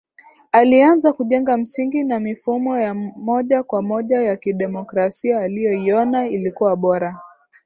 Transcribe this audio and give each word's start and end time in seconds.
aliaanza 0.51 1.13
kujenga 1.13 1.57
msingi 1.57 2.03
na 2.03 2.19
mifumo 2.19 2.77
ya 2.79 2.93
moja 2.93 3.63
kwa 3.63 3.81
moja 3.81 4.21
ya 4.21 4.35
kidemokrasia 4.37 5.39
aliyoiona 5.39 6.27
ilikuwa 6.27 6.75
bora 6.75 7.19